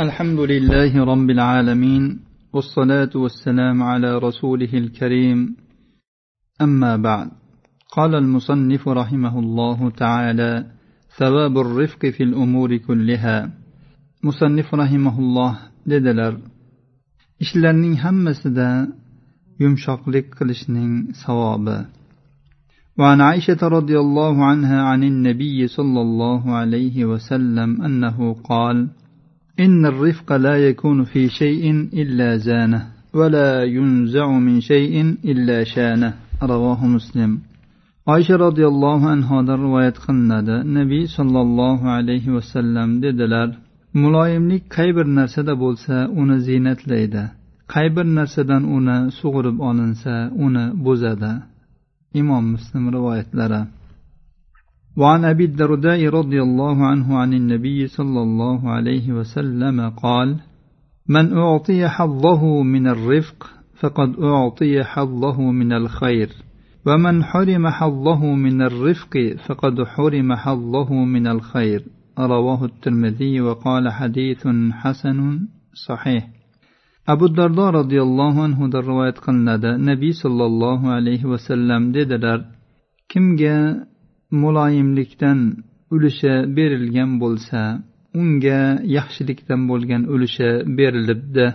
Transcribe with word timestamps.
الحمد 0.00 0.40
لله 0.40 1.04
رب 1.04 1.30
العالمين 1.30 2.20
والصلاة 2.52 3.10
والسلام 3.14 3.82
على 3.82 4.18
رسوله 4.18 4.72
الكريم. 4.74 5.56
أما 6.60 6.96
بعد 6.96 7.30
قال 7.96 8.14
المصنف 8.14 8.88
رحمه 8.88 9.38
الله 9.38 9.90
تعالى 9.90 10.66
ثواب 11.18 11.58
الرفق 11.58 12.06
في 12.06 12.22
الأمور 12.22 12.76
كلها. 12.76 13.52
مصنف 14.24 14.74
رحمه 14.74 15.18
الله 15.18 15.58
dedilar 15.86 16.36
ishlarning 17.40 17.96
hammasida 17.96 18.88
yumshoqlik 19.60 20.32
qilishning 20.38 21.12
savobi. 21.12 21.84
وعن 22.98 23.20
عائشة 23.20 23.68
رضي 23.68 23.98
الله 23.98 24.44
عنها 24.44 24.82
عن 24.82 25.04
النبي 25.04 25.66
صلى 25.68 26.00
الله 26.00 26.50
عليه 26.50 27.04
وسلم 27.04 27.82
أنه 27.82 28.34
قال: 28.34 28.88
إن 29.59 29.85
الرفق 29.85 30.35
لا 30.35 30.55
يكون 30.67 31.03
في 31.03 31.29
شيء 31.29 31.63
إلا 31.93 32.37
زانه 32.37 32.81
ولا 33.13 33.63
ينزع 33.63 34.27
من 34.47 34.61
شيء 34.61 34.95
إلا 35.25 35.63
شانه 35.63 36.13
رواه 36.43 36.85
مسلم 36.85 37.31
oysha 38.13 38.39
roziyallohu 38.39 39.07
anhodan 39.15 39.59
rivoyat 39.65 39.97
qilinadi 40.05 40.55
nabiy 40.77 41.05
sollallohu 41.17 41.85
alayhi 41.97 42.33
vasallam 42.35 42.89
dedilar 43.03 43.49
muloyimlik 44.01 44.63
qay 44.75 44.89
bir 44.97 45.07
narsada 45.19 45.53
bo'lsa 45.63 45.95
uni 46.21 46.37
ziynatlaydi 46.47 47.23
qay 47.73 47.87
bir 47.95 48.07
narsadan 48.17 48.63
uni 48.77 48.97
sug'urib 49.19 49.57
olinsa 49.69 50.13
uni 50.45 50.65
bo'zadi 50.85 51.31
imom 52.21 52.43
muslim 52.53 52.83
rivoyatlari 52.95 53.61
وعن 54.96 55.24
أبي 55.24 55.44
الدرداء 55.44 56.06
رضي 56.06 56.42
الله 56.42 56.86
عنه 56.86 57.18
عن 57.18 57.34
النبي 57.34 57.86
صلى 57.86 58.22
الله 58.22 58.70
عليه 58.70 59.12
وسلم 59.12 59.88
قال 59.90 60.36
من 61.08 61.36
أعطي 61.36 61.88
حظه 61.88 62.62
من 62.62 62.86
الرفق 62.86 63.50
فقد 63.80 64.20
أعطي 64.20 64.84
حظه 64.84 65.40
من 65.40 65.72
الخير 65.72 66.28
ومن 66.86 67.24
حرم 67.24 67.68
حظه 67.68 68.34
من 68.34 68.62
الرفق 68.62 69.36
فقد 69.46 69.82
حرم 69.82 70.34
حظه 70.34 70.94
من 70.94 71.26
الخير 71.26 71.84
رواه 72.18 72.64
الترمذي 72.64 73.40
وقال 73.40 73.92
حديث 73.92 74.48
حسن 74.72 75.40
صحيح. 75.88 76.28
abu 77.06 77.26
dardo 77.36 77.66
roziyallohu 77.78 78.42
anhudan 78.46 78.82
rivoyat 78.86 79.18
qilinadi 79.24 79.70
nabiy 79.88 80.14
sollallohu 80.22 80.86
alayhi 80.96 81.26
vasallam 81.32 81.82
dedilar 81.94 82.38
kimga 83.10 83.56
muloyimlikdan 84.42 85.38
ulushi 85.94 86.34
berilgan 86.56 87.10
bo'lsa 87.22 87.60
unga 88.20 88.62
yaxshilikdan 88.96 89.60
bo'lgan 89.70 90.02
ulushi 90.14 90.50
berilibdi. 90.78 91.46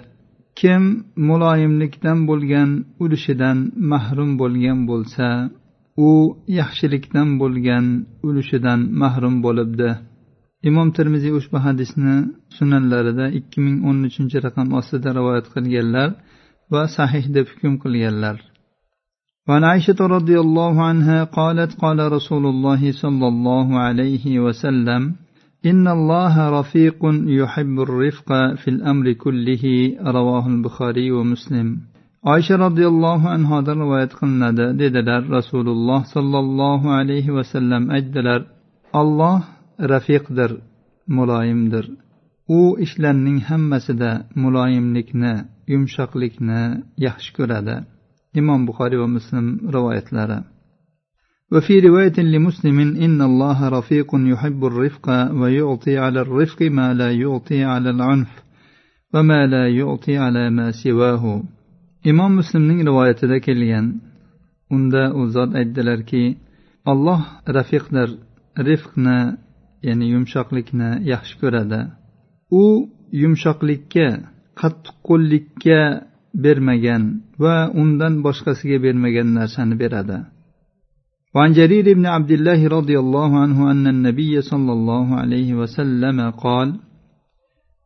Kim 0.59 0.83
muloyimlikdan 1.29 2.19
bo'lgan 2.29 2.69
ulushidan 3.03 3.57
mahrum 3.91 4.31
bo'lgan 4.41 4.79
bo'lsa 4.89 5.27
u 6.07 6.11
yaxshilikdan 6.59 7.29
bo'lgan 7.41 7.85
ulushidan 8.27 8.79
mahrum 9.01 9.35
bo'libdi. 9.45 9.89
Imom 10.69 10.89
termiziy 10.97 11.33
ushbu 11.39 11.57
hadisni 11.65 12.15
sunanlarida 12.57 13.25
ikki 13.39 13.59
ming 13.65 13.77
o'n 13.89 13.97
uchinchi 14.09 14.37
raqam 14.45 14.67
ostida 14.79 15.09
rivoyat 15.17 15.47
qilganlar 15.55 16.09
va 16.73 16.83
sahih 16.97 17.25
deb 17.35 17.45
hukm 17.51 17.73
qilganlar. 17.83 18.37
وعن 19.48 19.64
عائشة 19.64 20.00
رضي 20.00 20.40
الله 20.40 20.82
عنها 20.82 21.24
قالت 21.24 21.80
قال 21.80 22.12
رسول 22.12 22.46
الله 22.46 22.92
صلى 22.92 23.28
الله 23.28 23.78
عليه 23.78 24.40
وسلم 24.40 25.14
إن 25.66 25.88
الله 25.88 26.60
رفيق 26.60 27.00
يحب 27.40 27.80
الرفق 27.80 28.28
في 28.54 28.68
الأمر 28.68 29.12
كله 29.12 29.64
رواه 30.06 30.46
البخاري 30.46 31.10
ومسلم 31.10 31.68
oysha 32.22 32.54
roziyallohu 32.58 33.26
anhodan 33.36 33.76
rivoyat 33.84 34.12
qilinadi 34.20 34.66
dedilar 34.80 35.22
rasululloh 35.36 36.00
sollallohu 36.14 36.88
alayhi 36.98 37.34
vasallam 37.38 37.82
aytdilar 37.96 38.40
olloh 39.00 39.38
rafiqdir 39.92 40.50
muloyimdir 41.16 41.84
u 42.58 42.60
ishlarning 42.84 43.38
hammasida 43.48 44.10
muloyimlikni 44.42 45.34
yumshoqlikni 45.72 46.62
yaxshi 47.06 47.30
ko'radi 47.38 47.76
imom 48.40 48.60
buxoriy 48.66 48.98
va 49.02 49.08
muslim 49.16 49.46
rivoyatlari 49.74 50.38
وفي 51.52 51.80
رواية 51.80 52.18
لمسلم 52.18 52.78
إن 52.80 53.22
الله 53.22 53.68
رفيق 53.68 54.10
يحب 54.14 54.64
الرفق 54.64 55.06
ويعطي 55.40 55.98
على 55.98 56.20
الرفق 56.20 56.62
ما 56.62 56.94
لا 56.94 57.10
يعطي 57.12 57.64
على 57.64 57.90
العنف 57.90 58.32
وما 59.14 59.46
لا 59.46 59.68
يعطي 59.68 60.16
على 60.16 60.50
ما 60.50 60.70
سواه 60.70 61.42
imom 62.10 62.32
muslimning 62.40 62.80
rivoyatida 62.88 63.36
kelgan 63.46 63.86
unda 64.74 65.04
u 65.18 65.20
zot 65.34 65.50
aytdilarki 65.60 66.24
alloh 66.92 67.22
rafiqdir 67.56 68.08
rifqni 68.68 69.18
ya'ni 69.86 70.06
yumshoqlikni 70.14 70.90
yaxshi 71.12 71.34
ko'radi 71.42 71.80
u 72.62 72.64
yumshoqlikka 73.22 74.06
qattiqqo'llikka 74.60 75.80
bermagan 76.43 77.03
va 77.43 77.57
undan 77.81 78.13
boshqasiga 78.25 78.77
bermagan 78.85 79.27
narsani 79.37 79.75
beradi. 79.81 80.19
وعن 81.35 81.51
جرير 81.51 81.93
بن 81.93 82.05
عبد 82.05 82.31
الله 82.31 82.67
رضي 82.67 82.99
الله 82.99 83.39
عنه 83.39 83.71
أن 83.71 83.87
النبي 83.87 84.41
صلى 84.41 84.71
الله 84.73 85.15
عليه 85.15 85.53
وسلم 85.53 86.29
قال 86.29 86.79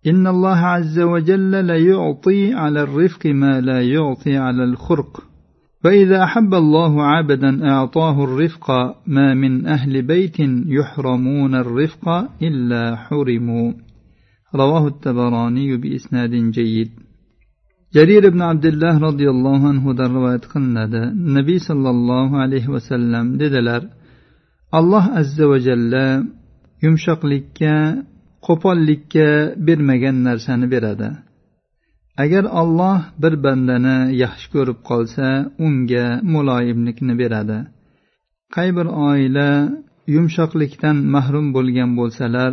إن 0.07 0.27
الله 0.27 0.57
عز 0.57 0.99
وجل 0.99 1.65
ليعطي 1.65 2.53
على 2.53 2.81
الرفق 2.83 3.25
ما 3.25 3.61
لا 3.61 3.81
يعطي 3.81 4.37
على 4.37 4.63
الخرق 4.63 5.23
فإذا 5.83 6.23
أحب 6.23 6.53
الله 6.53 7.03
عبدا 7.03 7.69
أعطاه 7.69 8.23
الرفق 8.23 8.71
ما 9.07 9.33
من 9.33 9.65
أهل 9.67 10.01
بيت 10.01 10.39
يحرمون 10.77 11.55
الرفق 11.55 12.09
إلا 12.41 12.95
حرموا. 12.95 13.73
رواه 14.55 14.87
التبراني 14.87 15.77
بإسناد 15.77 16.31
جيد. 16.31 16.91
Jarir 17.95 18.23
ibn 18.31 18.41
abdulloh 18.51 18.95
roziyallohu 19.07 19.65
anhudan 19.73 20.09
rivoyat 20.17 20.45
qilinadi. 20.53 21.01
Nabiy 21.37 21.59
sollallohu 21.69 22.35
alayhi 22.45 22.69
vasallam 22.75 23.25
dedilar 23.41 23.81
alloh 24.79 25.05
azza 25.21 25.45
va 25.51 25.57
jalla 25.67 26.05
yumshoqlikka 26.83 27.75
qo'pollikka 28.47 29.27
bermagan 29.67 30.17
narsani 30.27 30.67
beradi. 30.73 31.09
Agar 32.23 32.43
olloh 32.61 32.99
bir 33.21 33.33
bandani 33.45 33.97
yaxshi 34.23 34.47
ko'rib 34.53 34.79
qolsa 34.89 35.27
unga 35.65 36.05
muloyimlikni 36.33 37.13
beradi. 37.21 37.59
Qay 38.55 38.69
bir 38.77 38.87
oila 39.09 39.49
yumshoqlikdan 40.15 40.97
mahrum 41.15 41.45
bo'lgan 41.55 41.89
bo'lsalar 41.99 42.51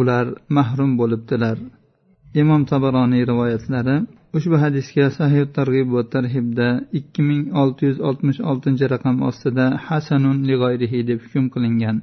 ular 0.00 0.26
mahrum 0.56 0.90
bo'libdilar. 1.00 1.56
Imom 2.40 2.62
tabaroniy 2.70 3.22
rivoyatlari 3.30 3.96
ushbu 4.37 4.55
hadisga 4.63 5.05
sahih 5.19 5.43
targ'ib 5.57 5.87
va 5.95 6.03
tarhibda 6.15 6.67
ikki 6.99 7.21
ming 7.29 7.43
olti 7.61 7.83
yuz 7.89 7.99
oltmish 8.09 8.39
oltinchi 8.51 8.85
raqam 8.93 9.15
ostida 9.29 9.65
hasanun 9.87 10.37
lig'oyrihi 10.49 10.99
deb 11.09 11.19
hukm 11.25 11.45
qilingan 11.53 11.97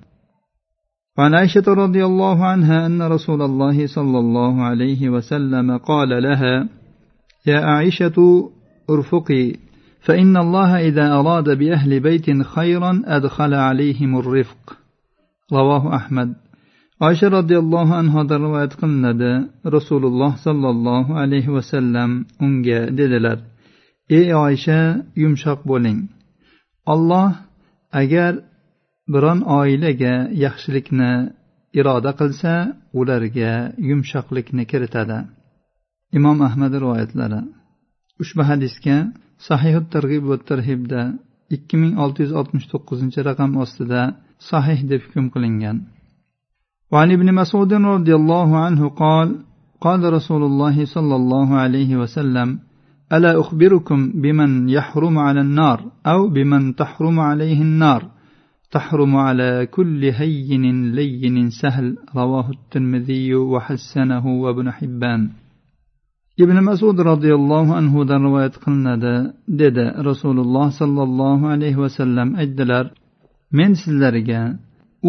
وعن 1.19 1.35
عائشة 1.35 1.67
رضي 1.85 2.03
الله 2.05 2.45
عنها 2.47 2.87
أن 2.87 3.03
رسول 3.03 3.43
الله 3.43 3.87
صلى 3.87 4.19
الله 4.19 4.63
عليه 4.63 5.09
وسلم 5.09 5.77
قال 5.77 6.11
لها 6.23 6.69
يا 7.47 7.59
عائشة 7.61 8.19
ارفقي 8.91 9.45
فإن 10.01 10.37
الله 10.37 10.71
إذا 10.89 11.07
أراد 11.13 11.59
بأهل 11.59 12.01
بيت 12.01 12.43
خيرا 12.43 13.03
أدخل 13.05 13.55
عليهم 13.55 14.19
الرفق 14.19 14.77
رواه 15.53 15.97
أحمد 15.97 16.35
oysha 17.00 17.28
roziyallohu 17.38 17.94
anhodan 18.02 18.40
rivoyat 18.46 18.74
qilinadi 18.82 19.32
rasululloh 19.76 20.32
sollallohu 20.46 21.12
alayhi 21.24 21.54
vasallam 21.58 22.10
unga 22.46 22.80
dedilar 22.98 23.40
ey 24.18 24.28
oysha 24.46 24.80
yumshoq 25.22 25.60
bo'ling. 25.72 26.00
Olloh 26.94 27.32
agar 28.02 28.34
biron 29.14 29.40
oilaga 29.60 30.14
yaxshilikni 30.46 31.12
iroda 31.80 32.12
qilsa 32.20 32.54
ularga 33.00 33.54
yumshoqlikni 33.90 34.64
kiritadi. 34.72 35.20
Imom 36.18 36.38
ahmad 36.48 36.74
rivoyatlari. 36.84 37.42
Ushbu 38.22 38.42
hadisga 38.50 38.98
sahih 39.48 39.76
targ'ib 39.94 40.24
va 40.30 40.38
tarhibda 40.50 41.02
ikki 41.56 41.76
ming 41.82 41.94
olti 42.04 42.20
yuz 42.26 42.34
oltmish 42.40 42.68
to'qqizinchi 42.72 43.20
raqam 43.30 43.52
ostida 43.64 44.02
sahih 44.50 44.80
deb 44.92 45.02
hukm 45.06 45.26
qilingan. 45.34 45.78
وعن 46.92 47.12
ابن 47.12 47.34
مسعود 47.34 47.74
رضي 47.74 48.16
الله 48.16 48.58
عنه 48.58 48.90
قال 48.90 49.36
قال 49.82 50.14
رسول 50.14 50.44
الله 50.44 50.86
صلى 50.86 51.16
الله 51.16 51.56
عليه 51.56 51.96
وسلم 51.98 52.60
ألا 53.14 53.40
أخبركم 53.40 54.12
بمن 54.22 54.70
يحرم 54.70 55.18
على 55.18 55.42
النار 55.42 55.92
أو 56.06 56.30
بمن 56.30 56.76
تحرم 56.76 57.20
عليه 57.20 57.62
النار؟ 57.62 58.12
تحرم 58.72 59.16
على 59.16 59.68
كل 59.72 60.04
هين 60.06 60.92
لين 60.92 61.50
سهل. 61.50 61.98
رواه 62.16 62.50
الترمذي 62.50 63.36
وحسنه 63.36 64.28
وابن 64.28 64.72
حبان. 64.72 65.30
ibn 66.38 66.58
masud 66.70 66.98
roziyallohu 67.12 67.72
anhudan 67.80 68.20
rivoyat 68.28 68.56
qilinadi 68.64 69.16
dedi 69.62 69.86
rasululloh 70.10 70.68
sollallohu 70.82 71.46
alayhi 71.54 71.80
vasallam 71.84 72.30
aytdilar 72.42 72.86
men 73.58 73.72
sizlarga 73.82 74.42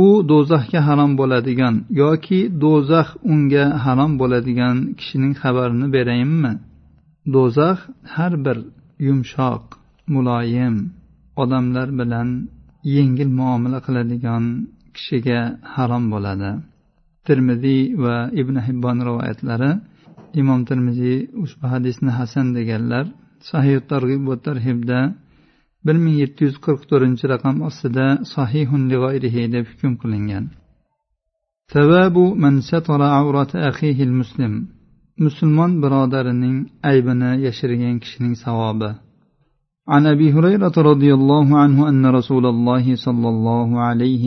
u 0.05 0.07
do'zaxga 0.31 0.81
harom 0.89 1.13
bo'ladigan 1.21 1.75
yoki 2.03 2.41
do'zax 2.63 3.09
unga 3.33 3.65
harom 3.85 4.13
bo'ladigan 4.21 4.77
kishining 4.99 5.35
xabarini 5.43 5.87
berayinmi? 5.95 6.53
Do'zax 7.35 7.79
har 8.15 8.33
bir 8.45 8.59
yumshoq 9.07 9.65
muloyim 10.15 10.77
odamlar 11.43 11.89
bilan 12.01 12.29
yengil 12.95 13.31
muomala 13.39 13.79
qiladigan 13.87 14.45
kishiga 14.97 15.41
harom 15.75 16.05
bo'ladi. 16.13 16.51
Termiziy 17.27 17.83
va 18.03 18.17
ibn 18.41 18.57
hibbon 18.67 18.99
rivoyatlari 19.09 19.71
imom 20.41 20.61
termiziy 20.69 21.19
ushbu 21.45 21.65
hadisni 21.73 22.11
hasan 22.19 22.47
deganlar 22.57 23.05
sahih 23.51 23.79
targ'ib 23.91 24.23
va 24.29 24.37
tarhibda 24.47 24.99
bir 25.86 25.96
ming 26.04 26.16
yetti 26.24 26.42
yuz 26.48 26.58
qirq 26.66 26.81
to'rtinchi 26.90 27.25
raqam 27.34 27.56
ostida 27.69 28.06
sahihun 28.34 28.81
lig'oyrihi 28.92 29.44
deb 29.56 29.66
hukm 29.72 29.94
qilingan 30.02 30.46
savabu 31.74 32.25
man 32.44 32.56
satara 32.69 33.08
avrata 33.19 33.58
axihi 33.69 34.06
muslim 34.22 34.54
musulmon 35.25 35.72
birodarining 35.84 36.58
aybini 36.92 37.31
yashirgan 37.46 37.96
kishining 38.04 38.36
savobi 38.46 38.92
عن 39.94 40.04
ابي 40.13 40.28
هريره 40.36 40.75
رضي 40.92 41.12
الله 41.18 41.48
عنه 41.63 41.80
ان 41.92 42.04
رسول 42.18 42.46
الله 42.54 42.86
صلى 43.06 43.28
الله 43.34 43.69
عليه 43.88 44.25